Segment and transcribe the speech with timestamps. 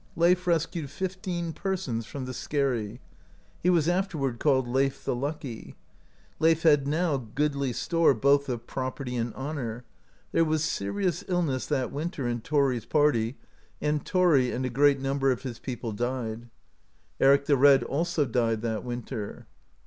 [0.15, 2.99] Leif rescued fifteen persons from the skerry.
[3.61, 5.75] He was afterward called Leif the Lucky.
[6.39, 9.83] Leif had now goodly store both of property and honour.
[10.31, 13.37] There was serious illness that winter in Thori's party,
[13.79, 16.49] and Thori and a great number of his people died.
[17.19, 19.45] Eric the Red also died that winter.